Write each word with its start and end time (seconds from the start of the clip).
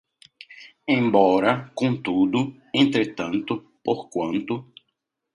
Embora, 0.97 1.53
contudo, 1.79 2.39
entretanto, 2.83 3.51
porquanto 3.85 4.53